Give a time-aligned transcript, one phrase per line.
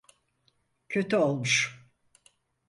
[0.89, 1.83] Kötü olmuş.